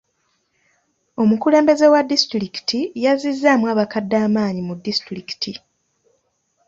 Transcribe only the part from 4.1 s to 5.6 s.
amaanyi mu disitulikiti.